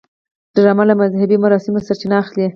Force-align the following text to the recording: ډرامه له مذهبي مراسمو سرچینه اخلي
ډرامه 0.55 0.83
له 0.89 0.95
مذهبي 1.01 1.37
مراسمو 1.43 1.83
سرچینه 1.87 2.15
اخلي 2.23 2.45